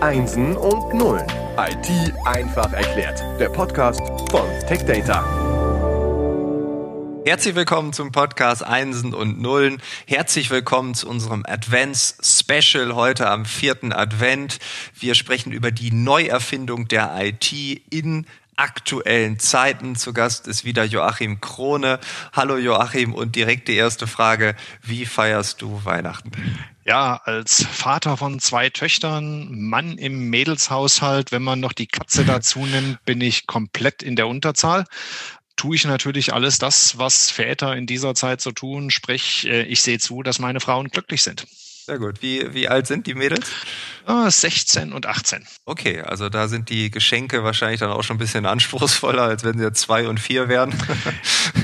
[0.00, 1.26] Einsen und Nullen.
[1.56, 3.20] IT einfach erklärt.
[3.40, 5.24] Der Podcast von TechData.
[7.26, 9.82] Herzlich willkommen zum Podcast Einsen und Nullen.
[10.06, 14.60] Herzlich willkommen zu unserem Advents Special heute am vierten Advent.
[14.94, 17.52] Wir sprechen über die Neuerfindung der IT
[17.90, 19.96] in aktuellen Zeiten.
[19.96, 21.98] Zu Gast ist wieder Joachim Krone.
[22.32, 24.54] Hallo Joachim und direkt die erste Frage.
[24.82, 26.30] Wie feierst du Weihnachten?
[26.88, 32.64] Ja, als Vater von zwei Töchtern, Mann im Mädelshaushalt, wenn man noch die Katze dazu
[32.64, 34.86] nimmt, bin ich komplett in der Unterzahl.
[35.56, 39.82] Tue ich natürlich alles das, was Väter in dieser Zeit so tun, sprich, äh, ich
[39.82, 41.46] sehe zu, dass meine Frauen glücklich sind.
[41.88, 42.20] Sehr gut.
[42.20, 43.50] Wie, wie alt sind die Mädels?
[44.06, 45.46] 16 und 18.
[45.64, 49.56] Okay, also da sind die Geschenke wahrscheinlich dann auch schon ein bisschen anspruchsvoller, als wenn
[49.56, 50.74] sie jetzt zwei und vier wären.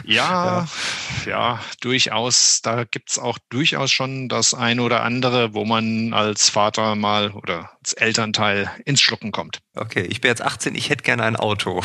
[0.02, 0.66] ja,
[1.27, 2.62] ja, ja, durchaus.
[2.62, 7.72] Da gibt's auch durchaus schon das eine oder andere, wo man als Vater mal oder
[7.80, 9.59] als Elternteil ins Schlucken kommt.
[9.77, 11.83] Okay, ich bin jetzt 18, ich hätte gerne ein Auto.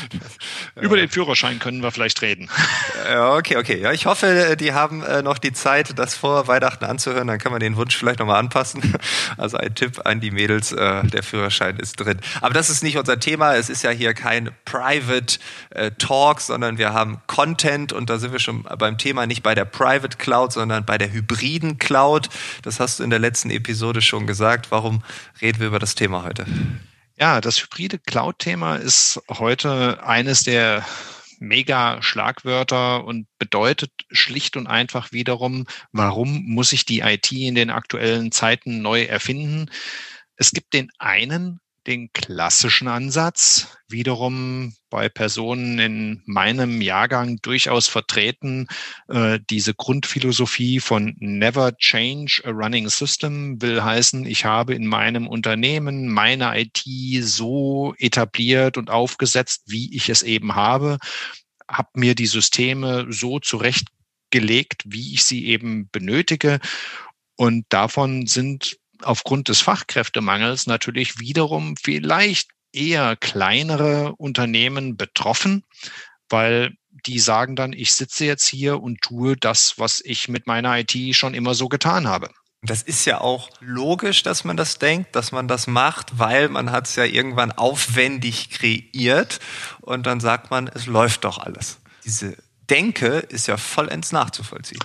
[0.80, 2.48] Über den Führerschein können wir vielleicht reden.
[3.06, 3.78] Okay, okay.
[3.80, 7.26] Ja, ich hoffe, die haben äh, noch die Zeit, das vor Weihnachten anzuhören.
[7.26, 8.94] Dann kann man den Wunsch vielleicht nochmal anpassen.
[9.36, 12.18] Also ein Tipp an die Mädels, äh, der Führerschein ist drin.
[12.40, 13.56] Aber das ist nicht unser Thema.
[13.56, 15.38] Es ist ja hier kein Private
[15.70, 19.54] äh, Talk, sondern wir haben Content und da sind wir schon beim Thema nicht bei
[19.54, 22.30] der Private Cloud, sondern bei der hybriden Cloud.
[22.62, 24.70] Das hast du in der letzten Episode schon gesagt.
[24.70, 25.02] Warum
[25.42, 26.46] reden wir über das Thema heute?
[27.16, 30.84] Ja, das hybride Cloud-Thema ist heute eines der
[31.38, 37.70] mega Schlagwörter und bedeutet schlicht und einfach wiederum, warum muss ich die IT in den
[37.70, 39.70] aktuellen Zeiten neu erfinden?
[40.36, 48.66] Es gibt den einen den klassischen Ansatz, wiederum bei Personen in meinem Jahrgang durchaus vertreten.
[49.08, 55.26] Äh, diese Grundphilosophie von Never Change a Running System will heißen, ich habe in meinem
[55.26, 56.84] Unternehmen meine IT
[57.22, 60.98] so etabliert und aufgesetzt, wie ich es eben habe,
[61.68, 66.60] habe mir die Systeme so zurechtgelegt, wie ich sie eben benötige.
[67.36, 75.64] Und davon sind aufgrund des Fachkräftemangels natürlich wiederum vielleicht eher kleinere Unternehmen betroffen,
[76.28, 76.74] weil
[77.06, 80.92] die sagen dann, ich sitze jetzt hier und tue das, was ich mit meiner IT
[81.14, 82.30] schon immer so getan habe.
[82.62, 86.72] Das ist ja auch logisch, dass man das denkt, dass man das macht, weil man
[86.72, 89.38] hat es ja irgendwann aufwendig kreiert
[89.82, 91.78] und dann sagt man, es läuft doch alles.
[92.06, 92.36] Diese
[92.70, 94.80] Denke ist ja vollends nachzuvollziehen.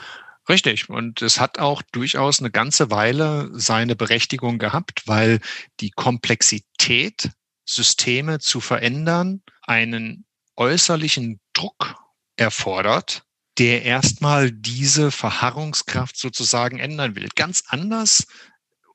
[0.49, 0.89] Richtig.
[0.89, 5.39] Und es hat auch durchaus eine ganze Weile seine Berechtigung gehabt, weil
[5.79, 7.29] die Komplexität,
[7.65, 11.95] Systeme zu verändern, einen äußerlichen Druck
[12.35, 13.21] erfordert,
[13.59, 17.29] der erstmal diese Verharrungskraft sozusagen ändern will.
[17.35, 18.25] Ganz anders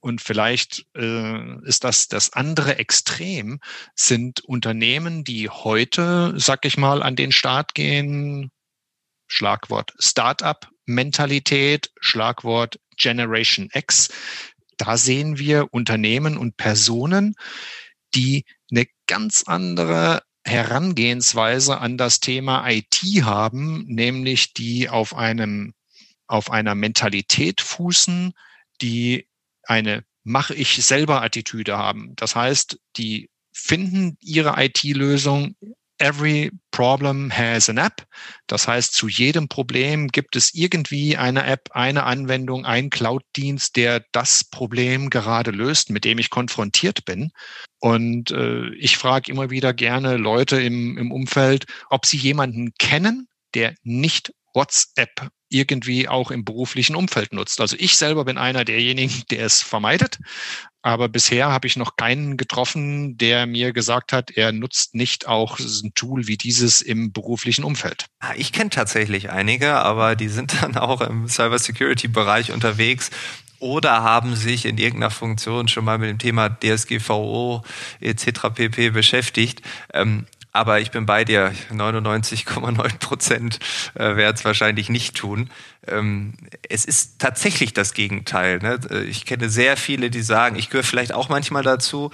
[0.00, 3.60] und vielleicht äh, ist das das andere Extrem,
[3.94, 8.50] sind Unternehmen, die heute, sag ich mal, an den Start gehen,
[9.28, 14.10] Schlagwort Startup Mentalität, Schlagwort Generation X.
[14.76, 17.34] Da sehen wir Unternehmen und Personen,
[18.14, 25.72] die eine ganz andere Herangehensweise an das Thema IT haben, nämlich die auf einem,
[26.26, 28.34] auf einer Mentalität fußen,
[28.80, 29.26] die
[29.62, 32.14] eine mache ich selber Attitüde haben.
[32.16, 35.54] Das heißt, die finden ihre IT-Lösung
[35.98, 38.06] Every problem has an app.
[38.46, 44.04] Das heißt, zu jedem Problem gibt es irgendwie eine App, eine Anwendung, ein Cloud-Dienst, der
[44.12, 47.30] das Problem gerade löst, mit dem ich konfrontiert bin.
[47.78, 53.28] Und äh, ich frage immer wieder gerne Leute im, im Umfeld, ob sie jemanden kennen,
[53.54, 57.60] der nicht WhatsApp irgendwie auch im beruflichen Umfeld nutzt.
[57.60, 60.18] Also ich selber bin einer derjenigen, der es vermeidet.
[60.82, 65.58] Aber bisher habe ich noch keinen getroffen, der mir gesagt hat, er nutzt nicht auch
[65.58, 68.04] ein Tool wie dieses im beruflichen Umfeld.
[68.20, 73.10] Ah, ich kenne tatsächlich einige, aber die sind dann auch im Cybersecurity-Bereich unterwegs
[73.64, 77.62] oder haben sich in irgendeiner Funktion schon mal mit dem Thema DSGVO
[78.00, 78.50] etc.
[78.54, 78.90] pp.
[78.90, 79.62] beschäftigt.
[79.94, 83.58] Ähm, aber ich bin bei dir, 99,9 Prozent
[83.94, 85.50] äh, werden es wahrscheinlich nicht tun.
[85.88, 86.34] Ähm,
[86.68, 88.58] es ist tatsächlich das Gegenteil.
[88.58, 88.78] Ne?
[88.88, 92.12] Äh, ich kenne sehr viele, die sagen, ich gehöre vielleicht auch manchmal dazu,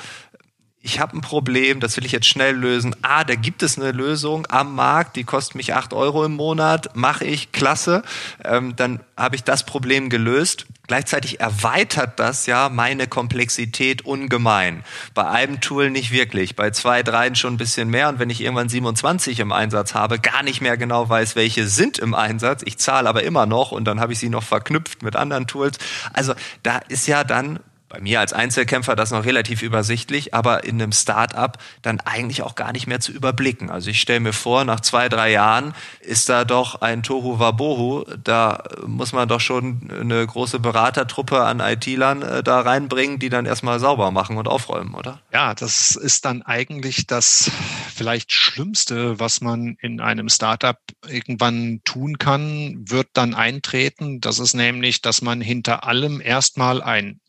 [0.82, 2.97] ich habe ein Problem, das will ich jetzt schnell lösen.
[3.03, 6.97] Ah, da gibt es eine Lösung am Markt, die kostet mich acht Euro im Monat,
[6.97, 8.03] mache ich, klasse.
[8.43, 10.65] Ähm, dann habe ich das Problem gelöst.
[10.87, 14.82] Gleichzeitig erweitert das ja meine Komplexität ungemein.
[15.12, 18.09] Bei einem Tool nicht wirklich, bei zwei, dreien schon ein bisschen mehr.
[18.09, 21.99] Und wenn ich irgendwann 27 im Einsatz habe, gar nicht mehr genau weiß, welche sind
[21.99, 25.15] im Einsatz, ich zahle aber immer noch und dann habe ich sie noch verknüpft mit
[25.15, 25.79] anderen Tools.
[26.15, 30.81] Also da ist ja dann bei mir als Einzelkämpfer das noch relativ übersichtlich, aber in
[30.81, 33.69] einem Start-up dann eigentlich auch gar nicht mehr zu überblicken.
[33.69, 38.04] Also ich stelle mir vor, nach zwei, drei Jahren ist da doch ein Tohu Wabohu.
[38.22, 43.44] Da muss man doch schon eine große Beratertruppe an IT-Lern äh, da reinbringen, die dann
[43.44, 45.20] erstmal sauber machen und aufräumen, oder?
[45.32, 47.50] Ja, das ist dann eigentlich das
[47.92, 50.78] vielleicht Schlimmste, was man in einem Startup
[51.08, 54.20] irgendwann tun kann, wird dann eintreten.
[54.20, 57.20] Das ist nämlich, dass man hinter allem erstmal ein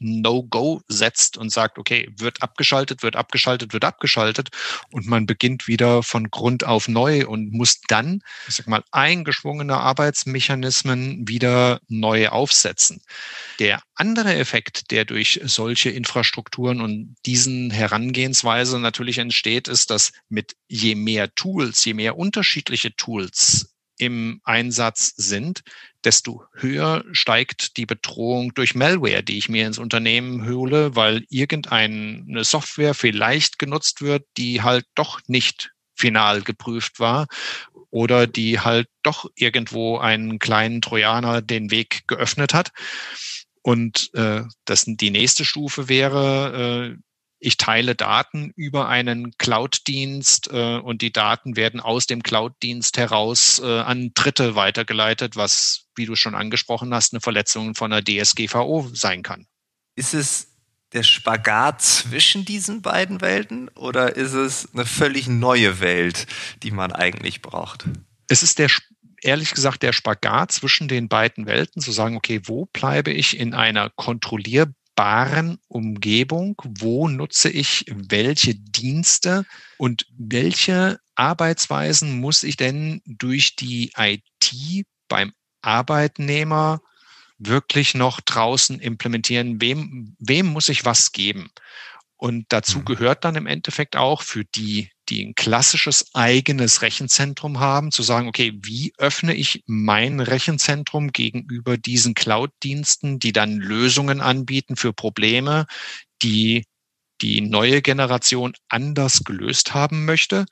[0.51, 4.49] No-Go setzt und sagt, okay, wird abgeschaltet, wird abgeschaltet, wird abgeschaltet
[4.91, 9.77] und man beginnt wieder von Grund auf neu und muss dann, ich sag mal, eingeschwungene
[9.77, 13.01] Arbeitsmechanismen wieder neu aufsetzen.
[13.59, 20.55] Der andere Effekt, der durch solche Infrastrukturen und diesen Herangehensweise natürlich entsteht, ist, dass mit
[20.67, 23.71] je mehr Tools, je mehr unterschiedliche Tools
[24.01, 25.61] im Einsatz sind,
[26.03, 32.43] desto höher steigt die Bedrohung durch Malware, die ich mir ins Unternehmen hole, weil irgendeine
[32.43, 37.27] Software vielleicht genutzt wird, die halt doch nicht final geprüft war
[37.91, 42.71] oder die halt doch irgendwo einen kleinen Trojaner den Weg geöffnet hat.
[43.61, 47.01] Und äh, das die nächste Stufe wäre, äh,
[47.41, 53.59] ich teile Daten über einen Cloud-Dienst äh, und die Daten werden aus dem Cloud-Dienst heraus
[53.63, 58.91] äh, an Dritte weitergeleitet, was, wie du schon angesprochen hast, eine Verletzung von der DSGVO
[58.93, 59.47] sein kann.
[59.95, 60.49] Ist es
[60.93, 66.27] der Spagat zwischen diesen beiden Welten oder ist es eine völlig neue Welt,
[66.61, 67.85] die man eigentlich braucht?
[68.27, 68.69] Es ist der
[69.23, 73.53] ehrlich gesagt der Spagat zwischen den beiden Welten, zu sagen, okay, wo bleibe ich in
[73.53, 79.45] einer kontrollierbaren nutzbaren Umgebung, wo nutze ich welche Dienste
[79.77, 86.81] und welche Arbeitsweisen muss ich denn durch die IT beim Arbeitnehmer
[87.39, 89.59] wirklich noch draußen implementieren?
[89.59, 91.49] Wem, wem muss ich was geben?
[92.17, 92.85] Und dazu mhm.
[92.85, 98.27] gehört dann im Endeffekt auch für die, die ein klassisches eigenes Rechenzentrum haben, zu sagen,
[98.27, 105.67] okay, wie öffne ich mein Rechenzentrum gegenüber diesen Cloud-Diensten, die dann Lösungen anbieten für Probleme,
[106.21, 106.63] die
[107.21, 110.45] die neue Generation anders gelöst haben möchte.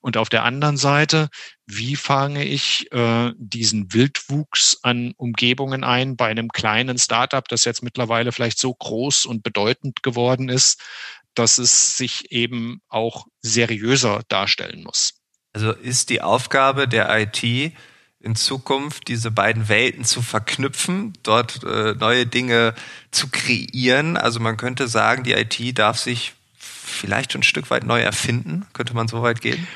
[0.00, 1.28] Und auf der anderen Seite,
[1.66, 7.82] wie fange ich äh, diesen Wildwuchs an Umgebungen ein bei einem kleinen Startup, das jetzt
[7.82, 10.80] mittlerweile vielleicht so groß und bedeutend geworden ist,
[11.34, 15.14] dass es sich eben auch seriöser darstellen muss.
[15.52, 17.74] Also ist die Aufgabe der IT,
[18.24, 22.74] in Zukunft diese beiden Welten zu verknüpfen, dort äh, neue Dinge
[23.10, 24.16] zu kreieren.
[24.16, 28.66] Also man könnte sagen, die IT darf sich vielleicht schon ein Stück weit neu erfinden.
[28.72, 29.66] Könnte man so weit gehen?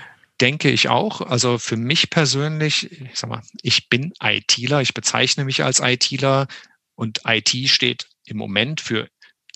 [0.41, 1.21] Denke ich auch.
[1.21, 6.49] Also für mich persönlich, ich sag mal, ich bin ITler, ich bezeichne mich als ITler
[6.95, 9.09] und IT steht im Moment für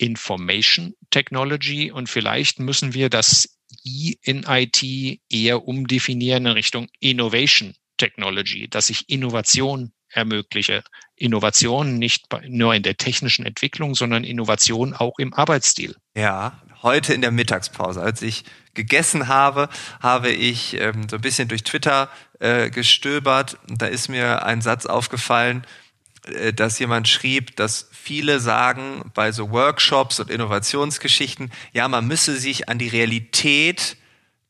[0.03, 4.83] Information Technology und vielleicht müssen wir das I in IT
[5.29, 10.83] eher umdefinieren in Richtung Innovation Technology, dass ich Innovation ermögliche.
[11.15, 15.95] Innovation nicht nur in der technischen Entwicklung, sondern Innovation auch im Arbeitsstil.
[16.15, 19.69] Ja, heute in der Mittagspause, als ich gegessen habe,
[20.01, 22.09] habe ich ähm, so ein bisschen durch Twitter
[22.39, 23.57] äh, gestöbert.
[23.69, 25.65] Und da ist mir ein Satz aufgefallen,
[26.55, 32.69] dass jemand schrieb, dass viele sagen bei so Workshops und Innovationsgeschichten, ja, man müsse sich
[32.69, 33.97] an die Realität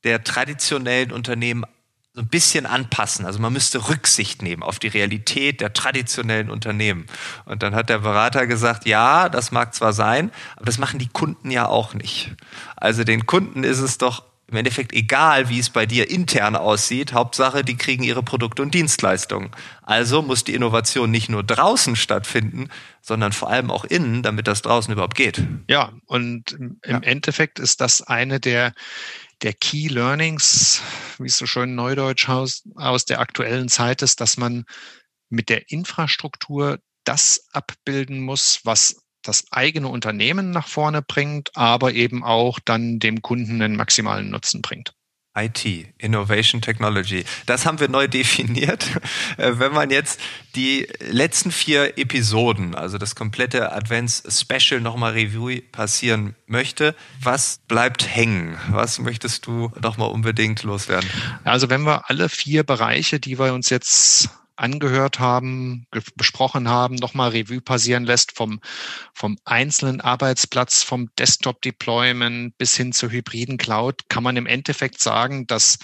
[0.03, 1.65] der traditionellen Unternehmen
[2.13, 3.25] so ein bisschen anpassen.
[3.25, 7.07] Also man müsste Rücksicht nehmen auf die Realität der traditionellen Unternehmen.
[7.45, 11.09] Und dann hat der Berater gesagt, ja, das mag zwar sein, aber das machen die
[11.09, 12.35] Kunden ja auch nicht.
[12.75, 17.13] Also den Kunden ist es doch im Endeffekt egal, wie es bei dir intern aussieht.
[17.13, 19.51] Hauptsache, die kriegen ihre Produkte und Dienstleistungen.
[19.81, 22.69] Also muss die Innovation nicht nur draußen stattfinden,
[23.01, 25.41] sondern vor allem auch innen, damit das draußen überhaupt geht.
[25.69, 26.99] Ja, und im ja.
[26.99, 28.73] Endeffekt ist das eine der
[29.41, 30.81] der Key Learnings,
[31.19, 34.63] wie es so schön neudeutsch aus, aus der aktuellen Zeit ist, dass man
[35.29, 42.23] mit der Infrastruktur das abbilden muss, was das eigene Unternehmen nach vorne bringt, aber eben
[42.23, 44.93] auch dann dem Kunden einen maximalen Nutzen bringt.
[45.35, 45.65] IT,
[45.97, 47.25] Innovation Technology.
[47.47, 48.85] Das haben wir neu definiert.
[49.37, 50.19] Äh, wenn man jetzt
[50.55, 58.57] die letzten vier Episoden, also das komplette Advents-Special nochmal Review passieren möchte, was bleibt hängen?
[58.69, 61.09] Was möchtest du nochmal unbedingt loswerden?
[61.43, 67.29] Also wenn wir alle vier Bereiche, die wir uns jetzt angehört haben, besprochen haben, nochmal
[67.29, 68.59] Revue passieren lässt vom,
[69.13, 75.47] vom einzelnen Arbeitsplatz, vom Desktop-Deployment bis hin zur hybriden Cloud, kann man im Endeffekt sagen,
[75.47, 75.79] dass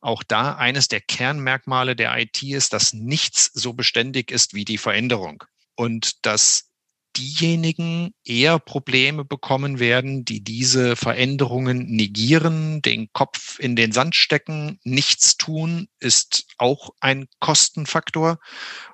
[0.00, 4.78] auch da eines der Kernmerkmale der IT ist, dass nichts so beständig ist wie die
[4.78, 5.44] Veränderung.
[5.76, 6.70] Und dass
[7.16, 14.78] diejenigen eher Probleme bekommen werden, die diese Veränderungen negieren, den Kopf in den Sand stecken,
[14.84, 18.38] nichts tun, ist auch ein Kostenfaktor,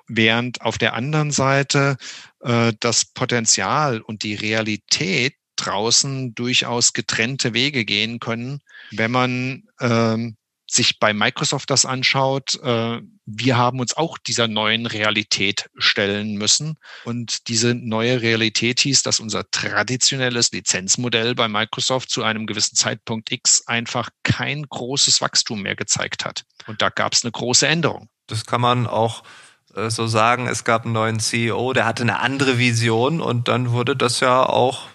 [0.07, 1.97] während auf der anderen Seite
[2.41, 8.61] äh, das Potenzial und die Realität draußen durchaus getrennte Wege gehen können,
[8.91, 10.35] wenn man ähm,
[10.73, 16.77] sich bei Microsoft das anschaut, äh, wir haben uns auch dieser neuen Realität stellen müssen.
[17.03, 23.31] Und diese neue Realität hieß, dass unser traditionelles Lizenzmodell bei Microsoft zu einem gewissen Zeitpunkt
[23.31, 26.43] X einfach kein großes Wachstum mehr gezeigt hat.
[26.67, 28.09] Und da gab es eine große Änderung.
[28.27, 29.23] Das kann man auch
[29.89, 33.95] so sagen, es gab einen neuen CEO, der hatte eine andere Vision und dann wurde
[33.95, 34.87] das ja auch,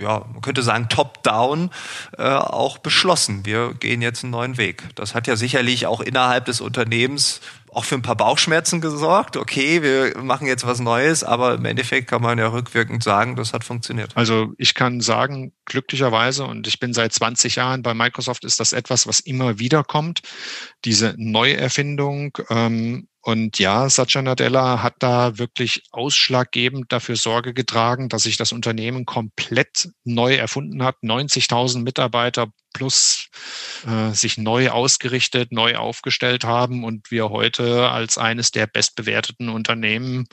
[0.00, 1.70] ja, man könnte sagen, top-down
[2.16, 3.44] äh, auch beschlossen.
[3.44, 4.84] Wir gehen jetzt einen neuen Weg.
[4.94, 7.40] Das hat ja sicherlich auch innerhalb des Unternehmens
[7.76, 9.36] auch für ein paar Bauchschmerzen gesorgt.
[9.36, 13.52] Okay, wir machen jetzt was Neues, aber im Endeffekt kann man ja rückwirkend sagen, das
[13.52, 14.16] hat funktioniert.
[14.16, 18.72] Also ich kann sagen, glücklicherweise, und ich bin seit 20 Jahren bei Microsoft, ist das
[18.72, 20.22] etwas, was immer wieder kommt.
[20.86, 28.22] Diese Neuerfindung, ähm, und ja, Satya Nadella hat da wirklich ausschlaggebend dafür Sorge getragen, dass
[28.22, 30.94] sich das Unternehmen komplett neu erfunden hat.
[31.02, 33.28] 90.000 Mitarbeiter plus
[33.84, 40.28] äh, sich neu ausgerichtet, neu aufgestellt haben und wir heute als eines der bestbewerteten Unternehmen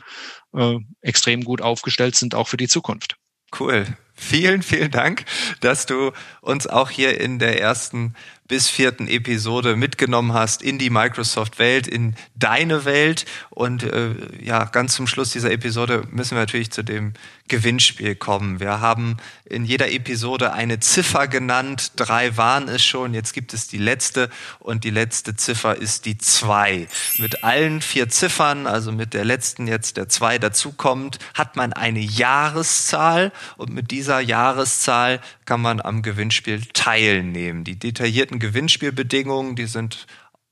[0.56, 3.16] äh, extrem gut aufgestellt sind, auch für die Zukunft.
[3.60, 3.88] Cool.
[4.16, 5.26] Vielen, vielen Dank,
[5.62, 8.14] dass du uns auch hier in der ersten
[8.48, 13.26] bis vierten Episode mitgenommen hast in die Microsoft-Welt, in deine Welt.
[13.50, 17.14] Und äh, ja, ganz zum Schluss dieser Episode müssen wir natürlich zu dem
[17.48, 18.60] Gewinnspiel kommen.
[18.60, 21.92] Wir haben in jeder Episode eine Ziffer genannt.
[21.96, 23.14] Drei waren es schon.
[23.14, 26.88] Jetzt gibt es die letzte und die letzte Ziffer ist die zwei.
[27.18, 32.00] Mit allen vier Ziffern, also mit der letzten jetzt der zwei dazukommt, hat man eine
[32.00, 37.64] Jahreszahl und mit dieser Jahreszahl kann man am Gewinnspiel teilnehmen.
[37.64, 40.08] Die detaillierten Gewinnspielbedingungen, die sind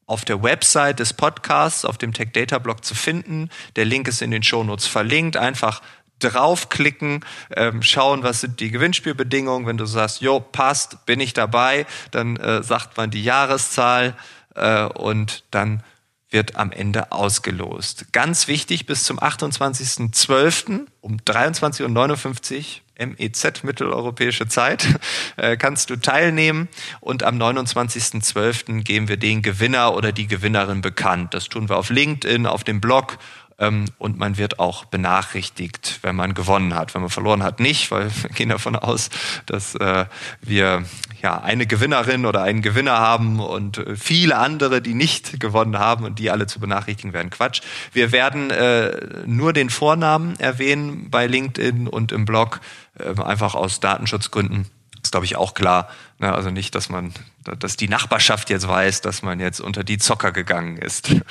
[0.06, 3.50] auf der Website des Podcasts, auf dem Tech Data Blog zu finden.
[3.76, 5.38] Der Link ist in den Shownotes verlinkt.
[5.38, 5.82] Einfach
[6.20, 9.68] draufklicken, ähm, schauen, was sind die Gewinnspielbedingungen.
[9.68, 14.16] Wenn du sagst, jo, passt, bin ich dabei, dann äh, sagt man die Jahreszahl
[14.56, 15.84] äh, und dann
[16.32, 18.12] wird am Ende ausgelost.
[18.14, 20.88] Ganz wichtig, bis zum 28.12.
[21.02, 24.88] um 23.59 Uhr MEZ, mitteleuropäische Zeit,
[25.38, 26.70] äh, kannst du teilnehmen
[27.00, 28.84] und am 29.12.
[28.84, 31.34] geben wir den Gewinner oder die Gewinnerin bekannt.
[31.34, 33.18] Das tun wir auf LinkedIn, auf dem Blog
[33.62, 36.94] ähm, und man wird auch benachrichtigt, wenn man gewonnen hat.
[36.94, 39.10] Wenn man verloren hat, nicht, weil wir gehen davon aus,
[39.46, 40.06] dass äh,
[40.42, 40.84] wir
[41.22, 46.06] ja eine Gewinnerin oder einen Gewinner haben und äh, viele andere, die nicht gewonnen haben
[46.06, 47.30] und die alle zu benachrichtigen werden.
[47.30, 47.62] Quatsch.
[47.94, 52.62] Wir werden äh, nur den Vornamen erwähnen bei LinkedIn und im Blog,
[53.00, 54.68] äh, einfach aus Datenschutzgründen
[55.04, 55.90] ist, glaube ich, auch klar.
[56.20, 56.32] Ne?
[56.32, 57.14] Also nicht, dass man,
[57.44, 61.10] dass die Nachbarschaft jetzt weiß, dass man jetzt unter die Zocker gegangen ist.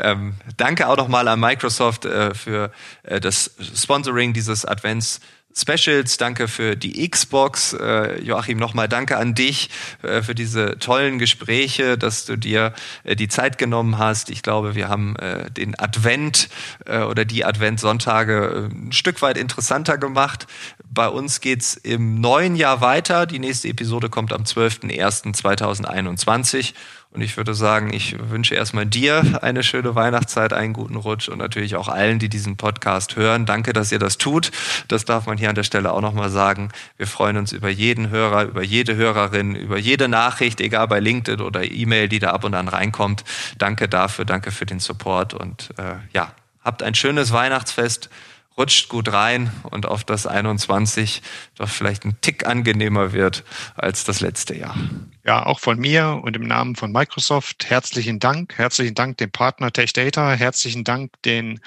[0.00, 2.70] Ähm, danke auch nochmal an Microsoft äh, für
[3.02, 5.20] äh, das Sponsoring dieses Advents.
[5.60, 6.16] Specials.
[6.16, 7.72] Danke für die Xbox.
[7.72, 9.70] Äh, Joachim, nochmal danke an dich
[10.02, 12.74] äh, für diese tollen Gespräche, dass du dir
[13.04, 14.30] äh, die Zeit genommen hast.
[14.30, 16.48] Ich glaube, wir haben äh, den Advent
[16.86, 20.46] äh, oder die Adventssonntage äh, ein Stück weit interessanter gemacht.
[20.90, 23.26] Bei uns geht's im neuen Jahr weiter.
[23.26, 26.72] Die nächste Episode kommt am 12.01.2021.
[27.10, 31.38] Und ich würde sagen, ich wünsche erstmal dir eine schöne Weihnachtszeit, einen guten Rutsch und
[31.38, 33.46] natürlich auch allen, die diesen Podcast hören.
[33.46, 34.50] Danke, dass ihr das tut.
[34.88, 36.70] Das darf man hier an der Stelle auch nochmal sagen.
[36.98, 41.40] Wir freuen uns über jeden Hörer, über jede Hörerin, über jede Nachricht, egal bei LinkedIn
[41.40, 43.24] oder E-Mail, die da ab und an reinkommt.
[43.56, 48.10] Danke dafür, danke für den Support und äh, ja, habt ein schönes Weihnachtsfest
[48.58, 51.22] rutscht gut rein und auf das 21
[51.54, 53.44] doch vielleicht ein Tick angenehmer wird
[53.76, 54.76] als das letzte Jahr.
[55.24, 58.58] Ja, auch von mir und im Namen von Microsoft herzlichen Dank.
[58.58, 60.32] Herzlichen Dank dem Partner TechData.
[60.32, 61.60] Herzlichen Dank den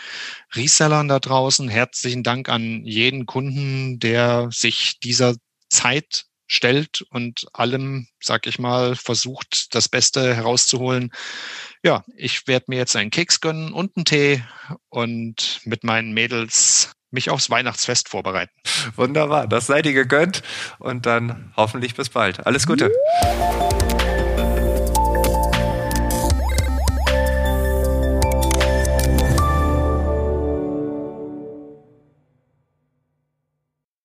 [0.53, 1.69] Resellern da draußen.
[1.69, 5.35] Herzlichen Dank an jeden Kunden, der sich dieser
[5.69, 11.11] Zeit stellt und allem, sag ich mal, versucht, das Beste herauszuholen.
[11.81, 14.43] Ja, ich werde mir jetzt einen Keks gönnen und einen Tee
[14.89, 18.53] und mit meinen Mädels mich aufs Weihnachtsfest vorbereiten.
[18.95, 20.43] Wunderbar, das seid ihr gegönnt
[20.79, 22.45] und dann hoffentlich bis bald.
[22.45, 22.91] Alles Gute.